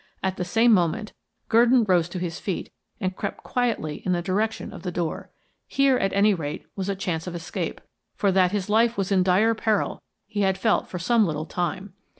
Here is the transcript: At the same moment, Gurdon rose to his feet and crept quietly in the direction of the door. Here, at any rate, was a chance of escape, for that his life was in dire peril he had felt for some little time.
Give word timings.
At 0.23 0.37
the 0.37 0.43
same 0.43 0.73
moment, 0.73 1.13
Gurdon 1.47 1.83
rose 1.83 2.09
to 2.09 2.17
his 2.17 2.39
feet 2.39 2.73
and 2.99 3.15
crept 3.15 3.43
quietly 3.43 3.97
in 4.03 4.13
the 4.13 4.21
direction 4.23 4.73
of 4.73 4.81
the 4.81 4.91
door. 4.91 5.29
Here, 5.67 5.95
at 5.97 6.11
any 6.11 6.33
rate, 6.33 6.65
was 6.75 6.89
a 6.89 6.95
chance 6.95 7.27
of 7.27 7.35
escape, 7.35 7.79
for 8.15 8.31
that 8.31 8.51
his 8.51 8.67
life 8.67 8.97
was 8.97 9.11
in 9.11 9.21
dire 9.21 9.53
peril 9.53 10.01
he 10.25 10.41
had 10.41 10.57
felt 10.57 10.87
for 10.87 10.97
some 10.97 11.27
little 11.27 11.45
time. 11.45 11.93